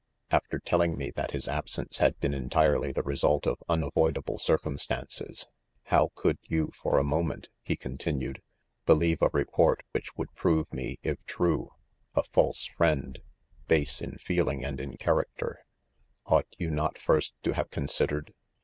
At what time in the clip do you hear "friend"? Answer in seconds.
12.65-13.21